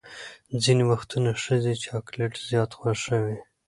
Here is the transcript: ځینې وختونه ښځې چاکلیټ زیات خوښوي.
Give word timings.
ځینې 0.63 0.83
وختونه 0.91 1.29
ښځې 1.43 1.73
چاکلیټ 1.85 2.33
زیات 2.49 2.71
خوښوي. 2.79 3.37